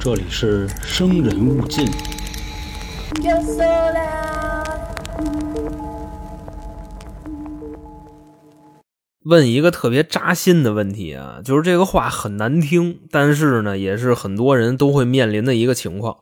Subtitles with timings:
[0.00, 1.86] 这里是生人勿近。
[9.24, 16.18] 问一个特别扎心的问题啊，就是这个话很难听，但是呢，也是很多人都会面临的一个情况，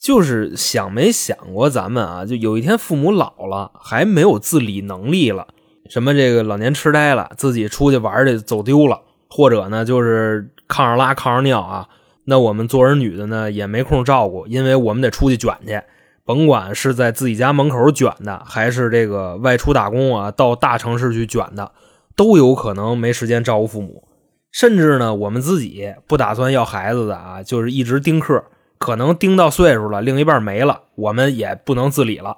[0.00, 5.48] 就是想没想过咱们啊，就有一天父母老了，还没有自理能力了，
[5.90, 11.88] 什么这个老年痴呆了，自己出去玩去走丢了，或者呢就是炕上拉炕上尿啊，
[12.24, 15.82] 那我们做儿女的呢也没空照顾，因为我们得出去卷去，
[16.24, 21.72] 甭管是在自己家门口卷的，还是这个外出打工啊，到大城市去卷的。
[22.16, 24.06] 都有可能没时间照顾父母，
[24.52, 28.44] 甚至呢，我们自己不打算要孩子的啊，就是一直丁克，
[28.76, 32.36] 可能丁到岁数了，另一半没了，我们也不能自理了。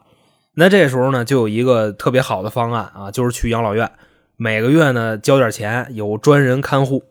[0.55, 3.91] 那这时候呢，就有一个特别好的方案啊，就是去养老院，
[4.37, 7.03] 每个月呢交点钱，有专人看护。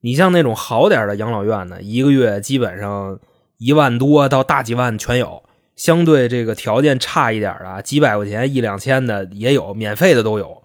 [0.00, 3.18] 你像那种好点的养老院呢，一个月基本上
[3.58, 5.42] 一万多到大几万全有。
[5.76, 10.60] 相对这个条件差一点的，几百块钱一两千的也有，免费的都有。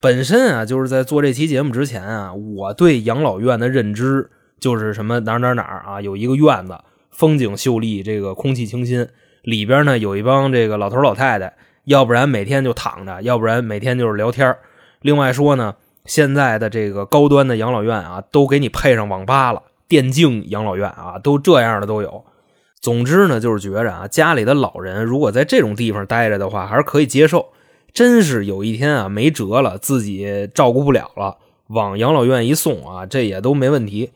[0.00, 6.78] 本身啊，就是在做这期节目之前啊，我对养老院的认知就是什么哪儿哪儿哪儿啊，有一个院子，
[7.10, 9.06] 风景秀丽，这个空气清新，
[9.42, 11.52] 里边呢有一帮这个老头老太太，
[11.84, 14.56] 要不然每天就躺着，要不然每天就是聊天
[15.02, 15.74] 另外说呢，
[16.06, 22.24] 现在的这个高端的养老院啊，都给你配上网吧了，电竞养老院啊，都这样的都有。
[22.80, 27.46] 总之呢，就是觉着啊，家里的老人如果在这种地方待着的话，还是可以接受。
[27.92, 34.12] 真是有一天啊，没辙了，自己照顾不了了，往养老院一送啊，这也都没问题。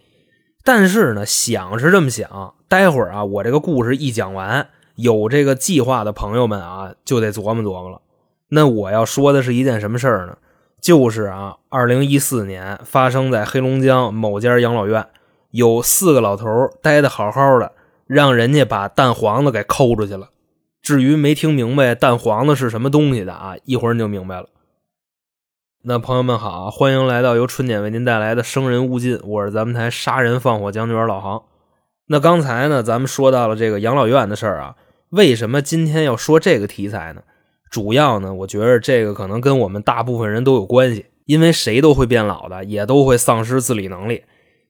[0.62, 8.02] 但是呢，想是这么想，待会儿啊，我这个故事一讲完，有这个计划的朋友们啊，就得琢磨琢磨了。
[8.50, 10.36] 那我要说的是一件什么事儿呢？
[10.80, 15.06] 就是啊，二零一四年发生在黑龙江某家养老院，
[15.50, 16.46] 有四个老头
[16.80, 17.72] 待的好好的，
[18.06, 20.30] 让人家把蛋黄子给抠出去了。
[20.82, 24.48] 至于没听明白蛋黄子是什么东西的啊，一会儿你就明白了。
[25.82, 31.42] 那朋友们好，欢迎来到由春点为您带来的《生人勿近》，我是咱们台杀人放火将军老航。
[32.06, 34.76] 那刚才呢，咱们说到了这个养老院的事儿啊，
[35.10, 37.22] 为什么今天要说这个题材呢？
[37.70, 44.24] 主要呢，我觉得这个可能跟我们大部分人都有关系，因为谁都会变老的，也都会丧失自理能力。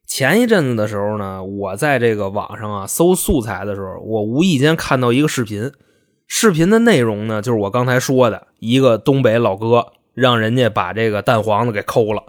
[0.06, 5.72] 前一阵子的时候呢，我在这个网上啊搜素材的时候，我无意间看到一个视频。
[6.27, 12.25] 视频的内容呢，就是我刚才说的一个东北老哥让人家把这个蛋黄子给抠了。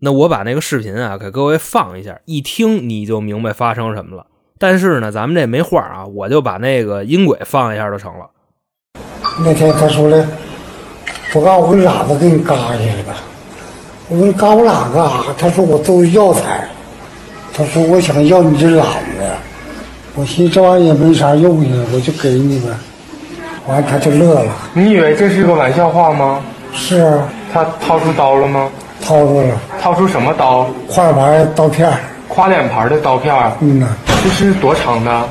[0.00, 4.26] 那我把那个视频啊给各位放一下，一听你就明白发生什么了。
[4.58, 8.28] 但是呢，咱们这没话啊，我就把那个音轨放一下就成了。
[9.40, 10.26] 那天他说了，
[11.32, 13.14] 我告我喇子给你嘎下来吧。
[14.08, 15.10] 我说你嘎我懒干啥？
[15.38, 16.66] 他说我作为药材。
[17.54, 19.24] 他说我想要你这喇子。
[20.14, 22.68] 我寻思这玩意也没啥用呀，我就给你呗。
[23.66, 24.50] 完，他就乐了。
[24.72, 26.40] 你以为这是个玩笑话吗？
[26.72, 28.68] 是啊，他掏出刀了吗？
[29.00, 30.68] 掏出了掏出什么刀？
[30.88, 31.98] 快牌刀片儿。
[32.26, 33.52] 夸脸盘的刀片儿。
[33.60, 33.86] 嗯呐，
[34.24, 35.28] 这是多长的？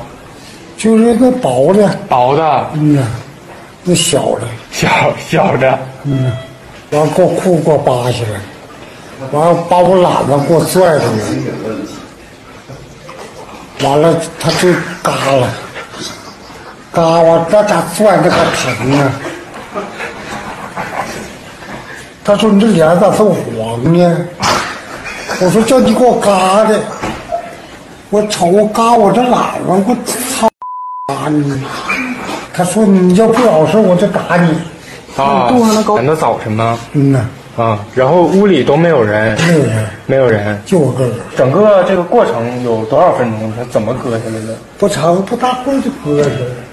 [0.76, 3.02] 就是那薄的，薄的，嗯呐，
[3.88, 4.88] 那小的， 小
[5.30, 5.78] 小的。
[6.04, 6.30] 嗯。
[6.90, 8.40] 完给我裤给我扒下来，
[9.30, 11.22] 完了把我懒子给我拽上来，
[13.86, 14.72] 完了他就
[15.02, 15.46] 嘎了。
[16.90, 19.12] 嘎我这咋拽这个疼啊？
[22.24, 24.26] 他说你这脸咋这么黄呢？
[25.40, 26.80] 我说叫你给我嘎的，
[28.08, 30.48] 我瞅我嘎我这懒子，我操
[31.06, 31.62] 嘎你！
[32.58, 34.52] 他说你要不老实，我就打你。
[35.16, 35.48] 啊，
[35.96, 36.76] 赶到早晨吗？
[36.92, 37.20] 嗯呐，
[37.56, 40.60] 啊，然后屋里都没有人，没有人，没有人。
[40.66, 41.12] 就我个人。
[41.36, 43.52] 整个这个过程有多少分钟？
[43.56, 44.56] 他怎么割下来的？
[44.76, 46.28] 不长不大会儿就割下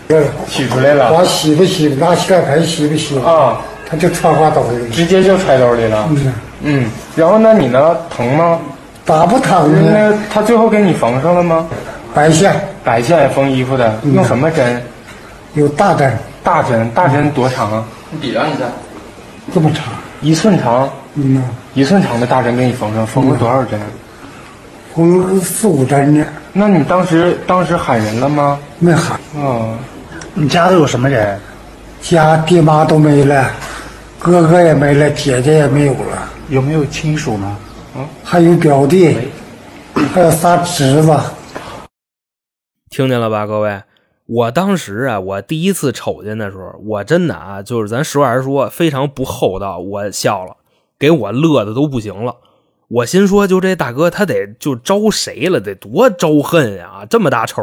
[0.09, 1.87] 来了，取出来了完洗不洗？
[1.99, 3.19] 拿洗脸盆洗不洗？
[3.19, 4.89] 啊，他就穿花兜里了。
[4.89, 6.07] 直接就揣兜里了。
[6.09, 6.85] 嗯，嗯，
[7.15, 7.95] 然后那你呢？
[8.09, 8.59] 疼吗？
[9.05, 9.91] 打不疼呢？
[9.93, 11.67] 那他最后给你缝上了吗？
[12.11, 12.53] 白线
[12.83, 14.81] 白线缝衣服的，用什么针？
[15.55, 17.83] 有大针，大针，大针多长啊？
[18.11, 18.65] 你比量一下，
[19.53, 19.85] 这么长。
[20.21, 21.41] 一寸长，嗯呐，
[21.73, 23.79] 一寸长的大针给你缝上，缝了多少针？
[24.93, 28.59] 缝了四五针呢，那你当时当时喊人了吗？
[28.79, 29.19] 没喊。
[29.35, 29.77] 哦，
[30.33, 31.39] 你家都有什么人？
[32.01, 33.49] 家爹妈都没了，
[34.19, 37.57] 哥哥也没了，姐姐也没有了，有没有亲属呢？
[38.23, 39.17] 还有表弟，
[40.13, 41.17] 还有仨侄子。
[42.89, 43.81] 听见了吧，各位？
[44.27, 50.57] 我当时啊，我第一次瞅见的时候，我真的啊，就是咱实话实说，非常不厚道，我笑了，
[50.97, 52.35] 给我乐的都不行了。
[52.87, 57.05] 我心说，就这大哥他得就招谁了，得多招恨呀！
[57.09, 57.61] 这么大仇，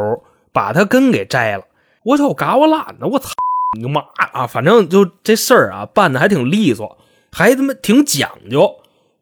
[0.51, 1.63] 把他根给摘了。
[2.03, 3.07] 我操，嘎我懒呢！
[3.07, 3.29] 我操
[3.77, 4.01] 你妈
[4.33, 4.47] 啊！
[4.47, 6.97] 反正就这事儿啊，办的还挺利索，
[7.31, 8.75] 还他妈挺讲究。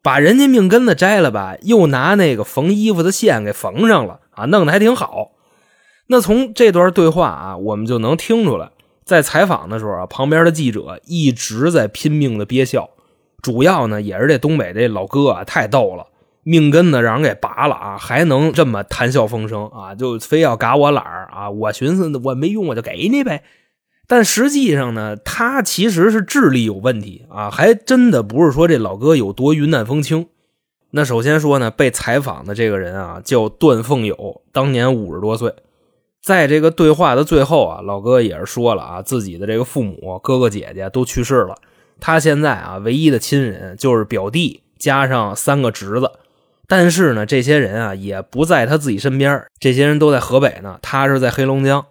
[0.04, 5.32] 把人家命根子摘了吧，又拿那个缝衣服的线给缝上了啊，弄得还挺好。
[6.12, 8.70] 那从这段对话啊，我们就能听出来，
[9.06, 12.90] 在采访的时候啊，旁边的记者一直在拼命的憋笑。
[13.42, 16.08] 主要呢，也是这东北这老哥啊，太逗了，
[16.44, 21.50] 命根子让人给拔了啊，还能这么谈笑风生啊，就非要嘎我懒儿啊。
[21.50, 23.44] 我寻思我没用，我就给你呗。
[24.06, 30.28] 但实际上呢，他其实是智力有问题啊，还真的不是说这老哥有多云淡风轻。
[30.90, 35.56] 那首先说呢，被采访的这个人啊，叫段凤友，当年五十多岁。
[36.22, 41.56] 在这个对话的最后啊，老哥也是说了啊，自己的这个父母、哥哥姐姐都去世了，
[42.00, 46.12] 他现在啊，唯一的亲人就是表弟加上三个侄子。
[46.68, 51.86] 但是呢，这些人啊，也不在他自己身边，这些人都在河北呢，他是在黑龙江。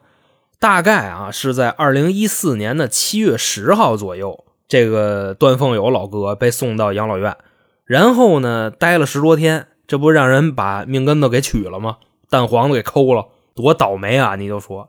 [0.59, 7.37] 大概啊，是在二零一四年的七月十号左右，这个段凤友老哥被送到养老院，
[7.85, 11.97] 然后呢，待了十多天，这不让人把命根子给取了吗？
[12.29, 14.37] 蛋黄子给抠了，多倒霉啊！
[14.37, 14.88] 你就说，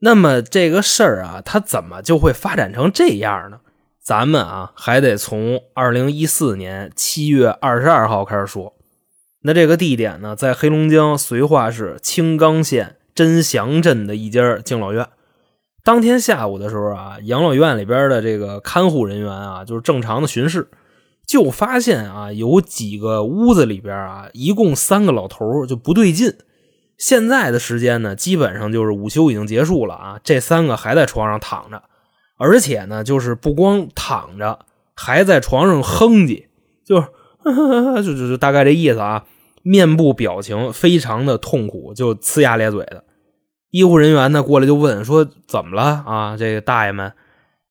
[0.00, 3.60] 那么这个事儿啊，它怎么就会发展成这样呢？
[4.02, 8.74] 咱们啊，还得从二零一四年七月二十二号开始说。
[9.42, 12.96] 那这个地点呢，在黑龙江绥化市青冈县。
[13.12, 15.06] 真祥镇的一家敬老院，
[15.84, 20.70] 当天下午的时候啊，养老院里边的这个看护人员啊，就是正常的巡视，
[21.26, 26.34] 就发现啊，有几个屋子里边啊，一共三个老头就不对劲。
[27.00, 31.82] 现在的时间呢，基本上就是午休已经结束了啊，这三个还在床上躺着，
[32.36, 34.58] 而且呢，就是不光躺着，
[34.94, 36.44] 还在床上哼唧，
[36.84, 37.08] 就是
[38.04, 39.24] 就就就大概这意思啊，
[39.62, 43.04] 面部表情非常的痛苦，就呲牙咧嘴的。
[43.70, 46.36] 医护人员呢过来就问说怎么了啊？
[46.36, 47.14] 这个大爷们，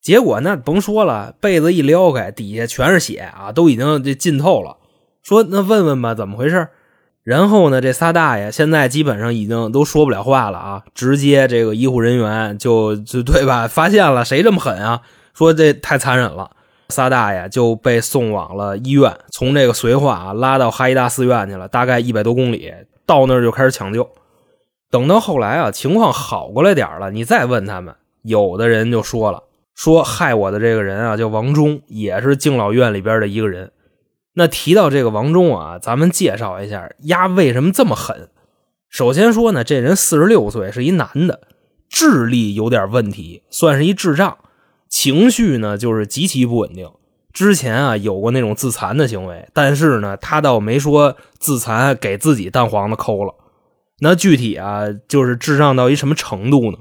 [0.02, 4.78] 结果那甭说了，被子一撩开，底下全是血啊，都已经这浸透了。
[5.22, 6.70] 说那问问吧，怎么回事？
[7.30, 13.68] 然后呢，这仨大爷现在基本上已经都说不了话了啊，直接这个医护人员就就对吧？
[13.68, 15.02] 发现了谁这么狠啊？
[15.36, 16.50] 说这太残忍了，
[16.88, 22.74] 仨大爷就被送往了医院，从这个绥化啊拉到哈医大寺院去了，大概一百多公里，
[23.06, 24.10] 到那儿就开始抢救。
[24.90, 27.94] 等到后来啊，情况好过来点了，你再问他们，
[28.24, 29.44] 有的人就说了，
[29.76, 33.72] 说害我的这个人啊叫王忠，也是敬老院里边的一个人。
[34.34, 38.30] 那提到这个王忠啊，咱们介绍一下，丫为什么这么狠？
[38.90, 41.42] 首先说呢，这人四十六岁，是一男的，
[41.90, 44.38] 智力有点问题，算是一智障，
[44.88, 46.90] 情绪呢就是极其不稳定。
[47.32, 53.36] 之前啊有过那种自残的行为，但是呢他倒没说自残给自己蛋黄子抠了。
[54.00, 56.78] 那具体啊，就是智障到一什么程度呢？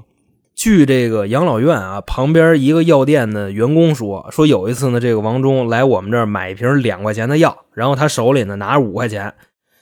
[0.59, 9.35] 据这个养老院啊旁边一个药店的员工说，说有一次呢，这个王忠来我们这儿买一瓶两块钱的药，然后他手里呢拿着五块钱，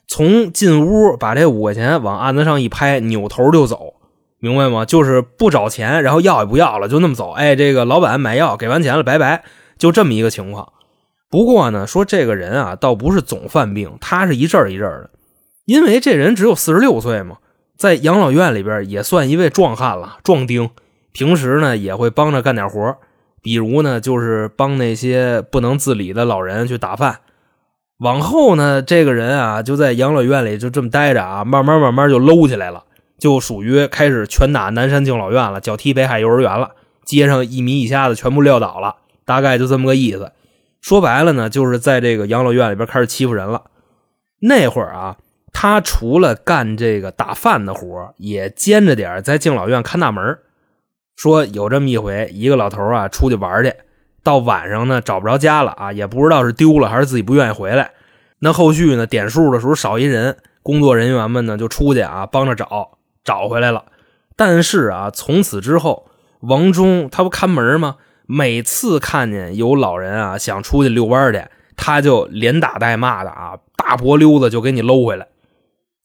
[0.07, 3.95] 从进屋把这五块钱往案子上一拍，扭头就走，
[4.37, 4.85] 明白吗？
[4.85, 7.31] 就是不找钱，然后药也不要了，就那么走。
[7.31, 9.43] 哎，这个老板买药给完钱了，拜拜，
[9.79, 10.73] 就这么一个情况。
[11.27, 15.09] 不过呢，说这个人啊，倒不是总犯病，他是一阵一阵的。
[15.65, 17.37] 因为这人只有四十六岁嘛，
[17.77, 20.69] 在养老院里边也算一位壮汉了，壮丁。
[21.11, 22.97] 平时呢也会帮着干点活，
[23.41, 27.19] 比如呢就是帮那些不能自理的老人去打饭。
[27.99, 32.83] 往后呢，这个人啊就在养老院里就这么待着啊，慢慢慢慢就搂起来了，
[33.17, 36.71] 就属于开始拳打南山敬老院了，脚踢北海幼儿园了，
[37.05, 40.31] 街上一米以下的全部撂倒了，大概就这么个意思。
[40.81, 43.63] 说白了呢，就是在这个养老院里边开始欺负人了。
[44.41, 45.17] 那会儿啊。
[45.59, 50.37] 他除了干这个打饭的活也兼着点在敬老院看大门。
[51.15, 53.73] 说有这么一回，一个老头啊出去玩去，
[54.21, 57.89] 到晚上呢找不着家了啊，也不知道是丢了还是自己不愿意回来。
[58.37, 63.85] 那后续呢点数的时候少一人，工作人员们呢就出去啊帮着找，找回来了。
[64.35, 66.07] 但是啊，从此之后，
[66.41, 67.95] 王忠他不看门吗？
[68.27, 71.43] 每次看见有老人啊想出去遛弯去，
[71.75, 75.27] 他就连打带骂的啊，大脖溜子就给你搂回来。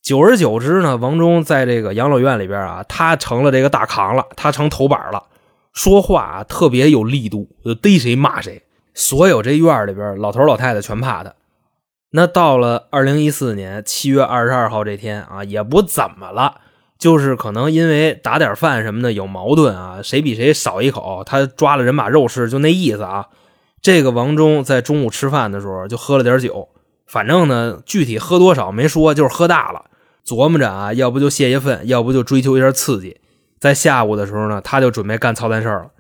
[0.02, 5.22] 久而久之呢，王忠在这个养老院里边啊，他成了这个大扛了，他成头板了，
[5.72, 8.64] 说话啊特别有力度，就逮谁骂谁。
[8.94, 11.32] 所有这院里边老头老太太全怕他。
[12.10, 16.56] 那到了二零一四年七月二十二号这天啊，也不怎么了，
[16.98, 23.28] 就是可能因为打点饭什么的有矛盾啊，谁比谁少一口，他抓了人把肉吃，就那意思啊。
[23.80, 26.70] 这个王忠在中午吃饭的时候就喝了点酒。
[27.06, 29.84] 反正呢，具体喝多少没说，就是喝大了。
[30.26, 33.20] 琢磨着啊，要不就泄泄愤，要不就追求一下刺激。
[33.58, 35.90] 在下午的时候呢，他就准备干操蛋事了。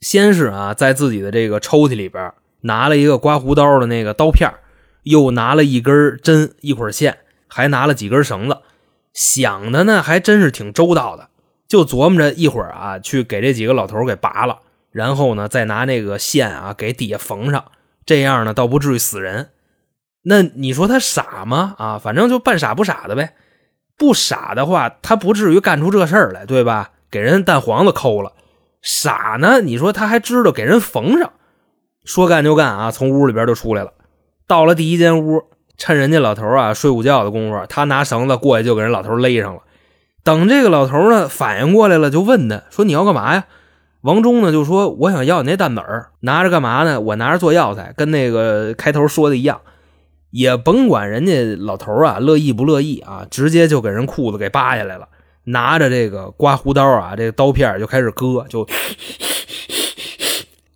[0.00, 4.50] 先是啊，在自己的这个抽屉里边拿了一个刮胡刀的那个刀片
[5.02, 7.18] 又拿了一根针、一捆线，
[7.48, 8.58] 还拿了几根绳子。
[9.12, 11.28] 想的呢，还真是挺周到的。
[11.66, 14.58] 就琢磨着一会儿啊，去给这几个老头给拔了，
[14.90, 17.64] 然后呢，再拿那个线啊给底下缝上，
[18.04, 19.50] 这样呢，倒不至于死人。
[20.22, 21.74] 那你说他傻吗？
[21.78, 23.34] 啊，反正就半傻不傻的呗。
[23.96, 26.90] 不傻的话，他不至于干出这事儿来，对吧？
[27.10, 28.32] 给人蛋黄子抠了。
[28.82, 29.60] 傻呢？
[29.60, 31.30] 你说他还知道给人缝上。
[32.04, 33.92] 说干就干啊，从屋里边就出来了。
[34.46, 35.42] 到了第一间屋，
[35.78, 39.62] 趁人家老头啊睡午觉的功夫，他拿绳子过去就给人老头勒上了。
[40.22, 43.44] 等这个老头呢反应过来了，就问他说：“你要干嘛呀？”
[44.02, 47.00] 王忠呢就说：“我想要你那蛋子儿，拿着干嘛呢？
[47.00, 49.60] 我拿着做药材，跟那个开头说的一样。”
[50.34, 55.06] 也甭管人家老头啊乐意不乐意啊，直接就给人裤子给扒下来了，
[55.44, 58.66] 拿着这个刮胡刀啊，这个刀片就开始割，就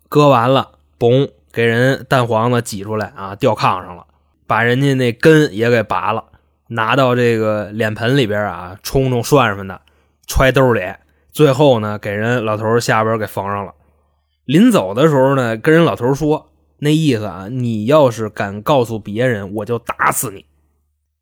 [0.07, 4.05] 割完了，嘣，给人蛋黄子挤出来啊，掉炕上了，
[4.47, 6.23] 把人家那根也给拔了，
[6.67, 9.81] 拿到这个脸盆里边啊，冲冲涮涮的，
[10.25, 10.81] 揣兜里，
[11.33, 13.73] 最后呢，给人老头下边给缝上了。
[14.45, 16.45] 临走的时候呢，跟人老头说。
[16.79, 20.45] 那意思啊，你要是敢告诉别人，我就打死你。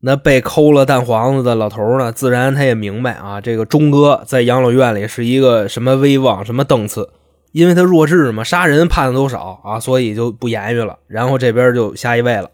[0.00, 7.10] 那被抠了蛋黄子的老头呢，自然他也明白啊，这个钟哥在养老院里是一个什么威望、什么档次，
[7.50, 10.98] 因为他弱智嘛，杀人判的都少啊，所以就不言语了。
[11.08, 12.50] 然后这边就下一位了。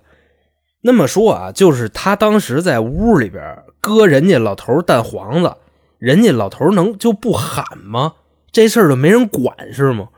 [0.80, 5.54] 那么说啊，就是他当时在屋里边割人家老头蛋黄子，
[5.98, 8.14] 人家老头能就不喊吗？
[8.50, 10.08] 这事儿就没人管是吗？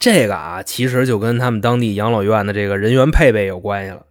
[0.00, 4.06] 这个啊，其实就跟他们当地养老院的这个人员配备有关系了。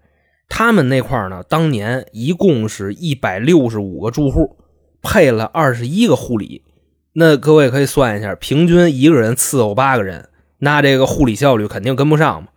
[0.47, 4.55] 他们那块呢，当年一共是一百六十五个住户，
[5.01, 6.63] 配了二十一个护理。
[7.13, 10.29] 那各位可以算一下，平均一个人伺候八个人，
[10.59, 12.49] 那这个护理效率肯定跟不上嘛。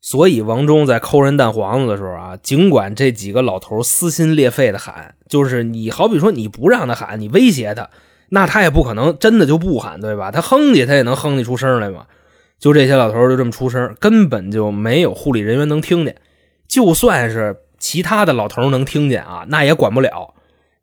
[0.00, 7.90] 所以王忠在抠人蛋黄子的时候啊，尽管这几个老头撕心裂肺的喊，就是你好比说你不让他喊，你威胁他，
[8.28, 10.30] 那他也不可能真的就不喊，对吧？
[10.30, 12.06] 他哼唧，他也能哼唧出声来嘛。
[12.58, 16.16] 就这些老头就这么出声，根本就没有护理人员能听见。
[16.66, 20.34] 就算是其他的老头能听见啊，那也管不了。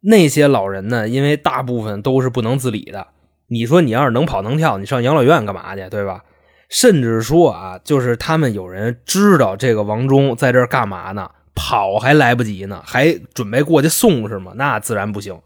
[0.01, 3.07] 那些老人呢，因为大部分都是不能自理的。
[3.47, 6.23] 你说你要是能跑能跳，你上养老院干嘛去，对吧？
[6.69, 14.53] 甚至说啊，就是他们有人知道这个王忠在这干嘛呢，跑还来不及呢，还准备过去送是吗？
[14.55, 15.39] 那自然不行。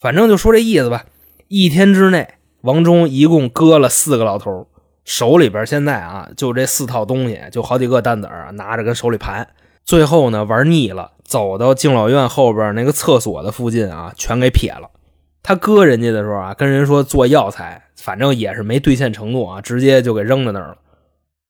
[0.00, 1.04] 反正就说这意思吧。
[1.48, 3.88] 一天之内，王忠一共割了。
[3.88, 4.68] 四个老头。
[5.04, 9.48] 手里边现在啊，就这四套东西，就好几个担子儿拿着跟手里盘。
[9.84, 14.90] 最后呢，玩腻了，走到敬老院后边那个厕所的附近啊，全给撇了。
[15.42, 20.76] 他割人家的时候啊，跟人说做药材，反正也是没兑现承诺啊，直接就给扔在那儿了。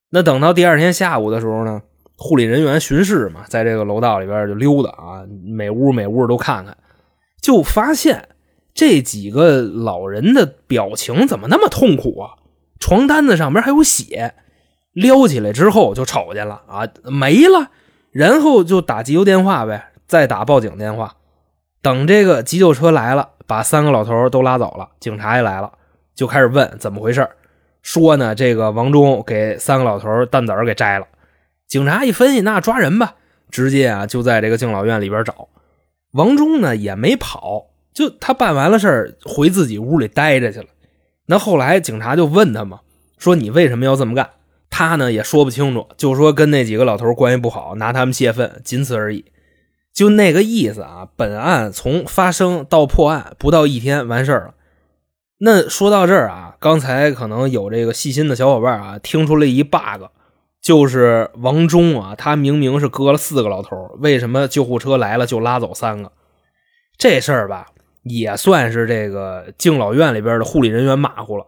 [0.09, 1.81] 那等到第二天下午的时候呢，
[2.17, 6.75] 护理人员巡视嘛，在这个楼道里边就溜达啊，每屋每屋都看看，
[7.41, 8.29] 就发现
[8.73, 12.31] 这几个老人的表情怎么那么痛苦啊？
[12.81, 14.33] 床单子上边还有血，
[14.91, 17.69] 撩起来之后就瞅见了啊，没了，
[18.11, 21.15] 然后就打急救电话呗，再打报警电话。
[21.81, 25.71] 等这个急救车来了，把三个老头都拉走了，警察也来了，
[26.13, 27.29] 就开始问怎么回事
[27.81, 31.07] 说呢，这个王忠给三个老头蛋子给摘了。
[31.67, 33.15] 警察一分析，那抓人吧，
[33.49, 35.47] 直接啊就在这个敬老院里边找。
[36.11, 40.65] 王忠呢也没跑，就他办完了事儿，回自己屋里待着去了。
[41.31, 42.81] 那后来警察就问他嘛，
[43.17, 44.31] 说你为什么要这么干？
[44.69, 49.23] 他呢也说不清楚，就说跟那几个老头关系不好，拿他们泄愤，仅此而已，
[49.93, 51.07] 就那个意思啊。
[51.15, 54.53] 本案从发生到破案不到一天完事儿了。
[55.37, 60.07] 那说到这儿啊，刚才可能有这个细心的小伙伴啊，听出了一 bug，
[60.61, 66.11] 就是王忠啊，他明明是割了四个老头，为什么救护车来了就拉走三个？
[66.97, 67.67] 这事儿吧。
[68.03, 71.45] 也算是这个敬老院里边的护理人员马虎了，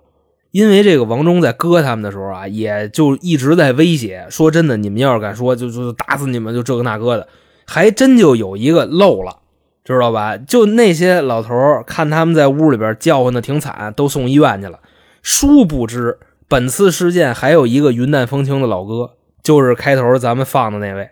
[0.52, 7.28] 因为这个王忠在割他们的时候啊，也就一直在威胁，说真的，你们要是敢说，就就打死你们，就这个那个的，
[7.66, 9.40] 还真就有一个漏了，
[9.84, 10.38] 知道吧？
[10.38, 14.80] 就那些老头看他们在屋里边叫唤的挺惨，都送医院去了。
[15.24, 21.10] 殊不知，本次事件还有一个云淡风轻的老哥，就是开头咱们放的那位，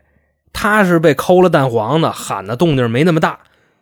[0.53, 3.39] 他是被抠了蛋黄的，喊的动静没那么大。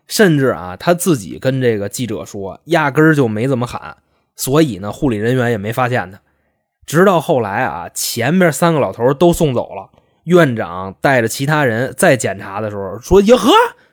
[0.10, 3.96] 甚至啊，他自己跟这个记者说，压根儿就没怎么喊，
[4.36, 6.20] 所以呢，护理人员也没发现他。
[6.86, 9.92] 直到后来啊，前边三个老头都送走了，
[10.24, 13.52] 院长带着其他人再检查的时候，说：“呀呵，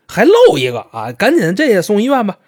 [0.08, 1.12] 还漏一个啊！
[1.12, 2.38] 赶紧这也送医院吧。”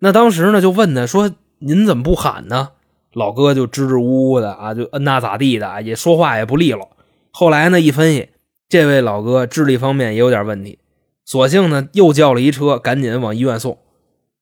[0.00, 2.70] 那当时呢，就问他说：“您怎么不喊呢？”
[3.14, 6.90] 老哥就支支吾吾的啊，就嗯那咋地的，也说话也不利落。
[7.30, 8.30] 后来呢，一分析，
[8.68, 10.78] 这位老哥智力方面也有点问题，
[11.28, 13.76] 索性呢又叫了一车，赶紧往医院送。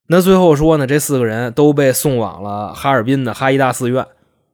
[0.07, 4.07] 那最后说呢，这四个人都被送往了哈尔滨的哈医大四院。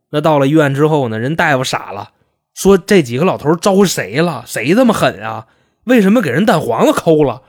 [0.10, 2.10] 那到了医院之后呢，人大夫傻了，
[2.56, 4.44] 说这几个老头招谁了？
[4.48, 5.46] 谁这么狠啊？
[5.84, 7.44] 为什么给人蛋黄子抠了？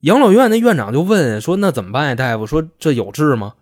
[0.00, 3.52] 养老院那院长就问说：“那怎么办呀？”大夫说：“这有治吗？”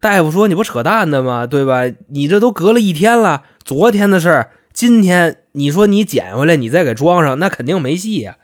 [0.00, 1.44] 大夫说：“你不扯淡的吗？
[1.44, 1.92] 对吧？
[2.10, 8.36] 你这都隔了一天了，昨天的事儿，今天你说你捡回来，你再给装上，那肯定没戏呀。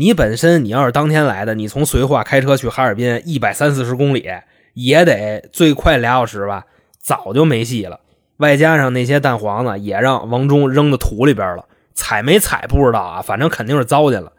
[0.00, 4.30] 你本身你要是当天来的，你从绥化开车去哈尔滨一百三四十公里，
[4.74, 6.66] 也得最快俩小时吧，
[7.02, 7.98] 早就没戏了。
[8.36, 11.64] 外加上那些蛋黄子也让王忠扔到土里边了，
[11.94, 14.32] 踩没踩不知道啊，反正肯定是糟践了。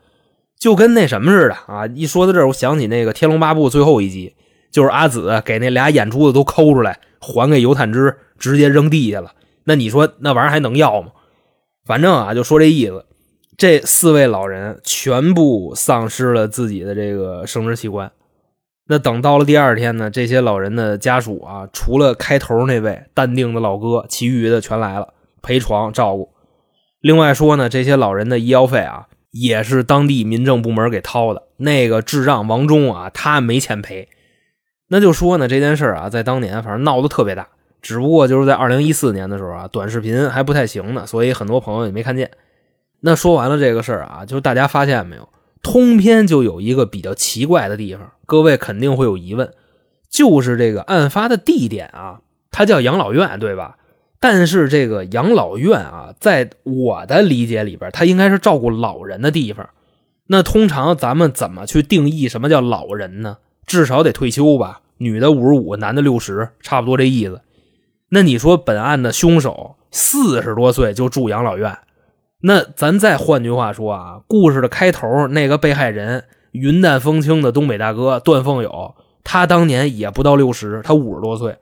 [0.57, 1.85] 就跟那什么似的啊！
[1.87, 4.33] 一说到这儿，我想起那个《天龙八部》最后一集。”
[4.71, 9.33] 就是阿紫给那俩眼珠子都抠出来，还给尤坦之，直接扔地下了。
[9.65, 11.09] 那你说那玩意儿还能要吗？
[11.85, 13.05] 反正啊，就说这意思。
[13.59, 18.09] 这四位老人全部丧失了自己的这个生殖器官。
[18.87, 26.29] 那等到了第二天呢，这些老人的家属啊，除了开头那位淡定的老哥，其余的全来了陪床照顾。
[27.01, 31.43] 另外说呢，这些老人的医药费啊，也是当地民政部门给掏的。
[31.57, 34.07] 那个智障王忠啊，他没钱赔。
[34.87, 37.49] 那就说呢，这件事啊，在当年反正闹得特别大，
[37.81, 42.31] 只不过就是在二零一四年的时候啊，短视频还不太行呢，所以很多朋友也没看见。
[43.01, 45.29] 那说完了这个事儿啊，就是大家发现没有，
[45.61, 49.53] 通篇就有一个比较奇怪的地方，各位肯定会有疑问，
[50.09, 53.77] 就是这个案发的地点啊，它叫养老院，对吧？
[54.19, 59.69] 但是这个养老院啊，在我的理解里边，它应该是照顾老人的地方。
[60.27, 63.37] 那通常咱们怎么去定义什么叫老人呢？
[63.65, 67.41] 至少得退休吧，女的五十五，男的六十，差不多这意思。
[68.09, 71.77] 那你说本案的凶手四十多岁就住养老院，
[72.41, 81.57] 那咱再换句话说啊，故事的开头那个被害人云淡风轻的东北大哥段凤友，他当年也不到六十，他五十多岁。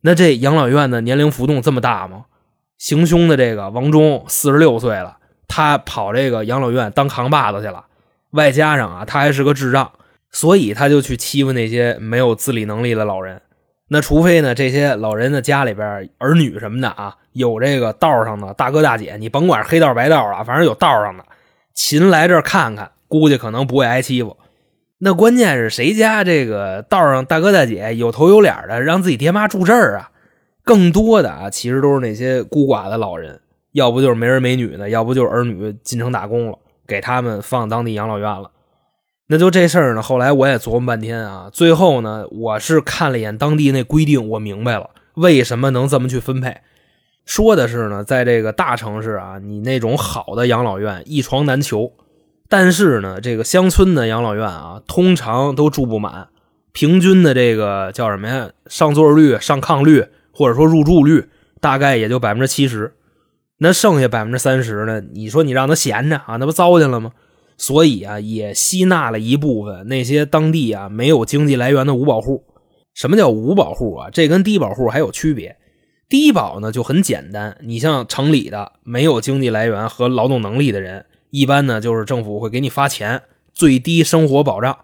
[0.00, 2.24] 那这养老院的年龄浮动这么大吗？
[2.78, 5.16] 行凶的这个王忠四十六岁了，
[5.48, 7.84] 他跑这个养老院当扛把子去了，
[8.30, 9.92] 外加上啊，他还是个智障。
[10.32, 13.40] 所以他就去欺负那些没有自理能力的老人。
[13.88, 21.24] 那除非呢，这些老人的家里边儿女什么的啊，有这个道上的大哥大姐，你甭管黑道白道啊，反正有道上的，
[21.72, 24.36] 勤来这儿看看，估计可能不会挨欺负。
[24.98, 30.10] 那关键是谁家这个道上大哥大姐有头有脸的，让自己爹妈住这儿啊？
[30.64, 38.50] 更多的啊，其实都是那些孤寡的老人，要不就是没儿没女的，要不就是儿女进城打工了，给他们放当地养老院了。
[39.28, 46.58] 那就这事儿呢，后来我也琢磨半天啊，最后呢，我是看了一眼当地那规定，我明白了为什么能这么去分配。
[47.24, 51.92] 说的是呢，在这个大城市啊，你那种好的养老院一床难求，
[52.48, 56.28] 但是呢，这个乡村的养老院啊，通常都住不满，
[56.70, 58.50] 平均的这个叫什么呀？
[58.68, 61.28] 上座率、上炕率，或者说入住率，
[61.60, 62.94] 大概也就百分之七十。
[63.58, 65.00] 那剩下百分之三十呢？
[65.00, 67.10] 你说你让他闲着啊，那不糟践了吗？
[67.56, 72.44] 所以啊，也吸纳了一部分那些当地啊没有经济来源的五保户。
[72.94, 74.10] 什么叫五保户啊？
[74.10, 75.56] 这跟低保户还有区别。
[76.08, 84.78] 低保呢就很简单，你像城里的没有经济来源和劳动能力的人，一般呢就是政府会给你发钱，最低生活保障。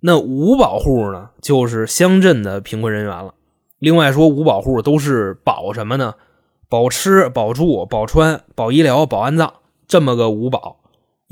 [0.00, 3.34] 那五保户呢，就是乡镇的贫困人员了。
[3.78, 6.14] 另外说，五保户都是保什么呢？
[6.68, 9.54] 保吃、保住、保穿、保医疗、保安葬，
[9.88, 10.81] 这么个五保。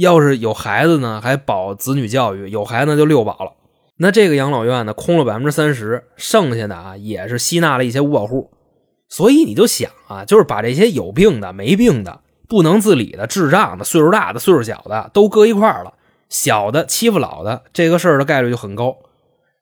[0.01, 3.53] 要是有孩子呢，还保子女教育；有孩子就六保了。
[3.99, 8.51] 那这个养老院呢，空了百分之三十，剩下的啊也是吸纳了一些五保户。
[9.11, 15.93] 所以你就想啊，就是把这些有病的、没病的、不能自理的、智障的、岁数大的、岁数小的都搁一块了，
[16.31, 18.97] 小的欺负老的，这个事儿的概率就很高。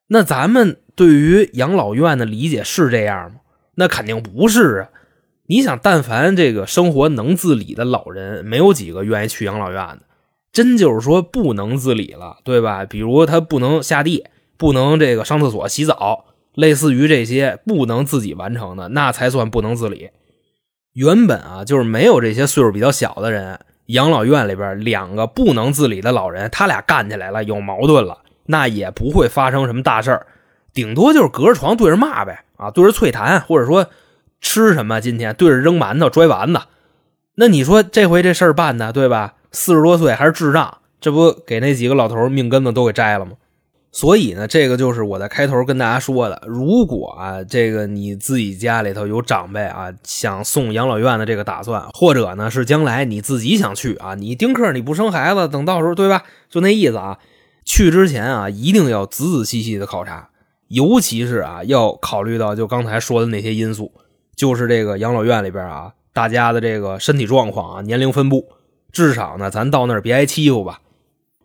[0.06, 3.40] 那咱们对于养老院的理解是这样吗？
[3.74, 4.88] 那肯定不是啊！
[5.48, 10.00] 你想，但凡这个生活能自理的老人，没有几个愿意去养老院的。
[10.58, 12.84] 真就是说不能自理了，对吧？
[12.84, 14.24] 比如他不能下地，
[14.56, 16.24] 不能这个上厕所、洗澡，
[16.56, 20.10] 类似于这些不能自己完成的，那才算不能自理。
[20.94, 30.26] 原本啊，就是没有这些岁数比较小的人，养老院里边两个不能自理的老人，他俩干起来了，有矛盾了，那也不会发生什么大事儿，
[30.74, 33.86] 顶多就是隔着床对着骂呗，啊，对着啐痰，或者说
[34.40, 36.62] 吃什么今天对着扔馒头、 拽丸子。
[37.36, 39.34] 那你说这回这事儿办的对吧？
[39.52, 43.32] 四十多岁还是智障，这不给那几个老头命根子都给摘了吗？
[43.90, 56.24] 所以呢，这个就是我在开头跟大家说的，如果啊，这个你自己家里头有长辈啊，想送养老院的这个打算，或者呢是将来你自己想去啊，你丁克你不生孩子，等到时候对吧？
[56.50, 57.18] 就那意思啊。
[57.64, 60.30] 去之前啊，一定要仔仔细细的考察，
[60.68, 63.92] 尤其是啊，要考虑到就刚才说的那些因素，
[64.34, 68.48] 就是这个养老院里边啊，大家的这个身体状况啊，年龄分布，
[68.98, 70.80] 至少呢，咱到那儿别挨欺负吧。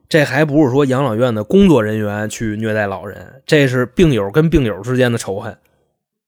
[0.10, 5.56] 这还不是说养老院的工作人员去虐待老人，这是病友跟病友之间的仇恨。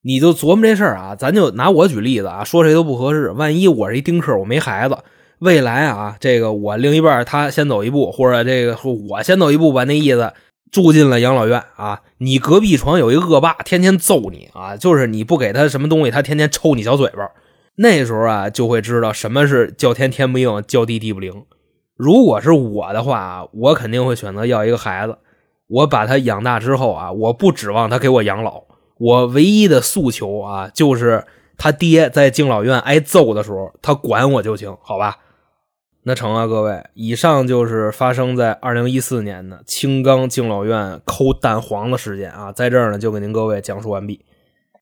[0.03, 3.31] 你就琢磨这事儿啊，咱就拿我举例子啊，说谁都不合适。
[3.31, 4.99] 万一我是一丁克，我没孩子。
[5.39, 10.31] 未来啊，这个我另一半他先走一步，或者这个说我先走一步吧，那意思
[10.71, 12.03] 住进了养老院啊。
[12.19, 17.31] 你隔壁床有一恶霸，天天揍你啊，就是你不给他什么东西，他天天抽你小嘴巴。
[17.75, 21.45] 那时候啊，就会知道什么是叫天天不应，叫地地不灵。
[21.95, 25.17] 如果是我的话，我肯定会选择要一个孩子。
[25.67, 28.63] 我把他养大之后啊，我不指望他给我养老，
[28.97, 31.23] 我唯一的诉求啊，就是
[31.57, 35.17] 他爹在敬老院挨揍的时候，他管我就行，好吧？
[36.03, 44.24] 那成啊，各位，以上就是发生在二零一四年的青冈敬老院抠蛋黄的事件啊，在这儿呢就给您各位讲述完毕。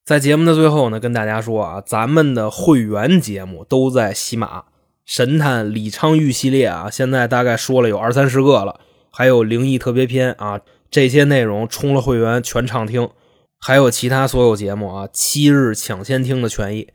[0.06, 4.66] 在节目的最后呢，跟大家说啊，咱们的会员节目都在喜马
[5.06, 10.60] 神探李昌钰系列啊，现在大概说了有二三十个了，还有灵异特别篇啊，
[10.92, 13.10] 这些内容充了会员全畅听，
[13.58, 16.90] 还有其他所有节目啊，七日抢先听的权益。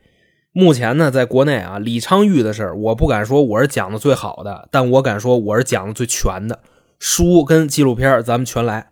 [0.51, 6.59] 目前呢，在国内啊，李昌钰的事儿，我不敢说我是讲的最好的，但我敢说我是讲的最全的。
[6.99, 8.91] 书跟纪录片咱们全来。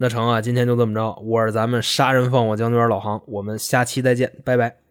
[0.00, 4.87] 那成啊，今天就这么着，我是咱们杀人放火将军老航，我们下期再见，拜拜。